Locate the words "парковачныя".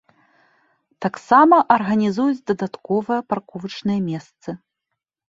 3.33-3.99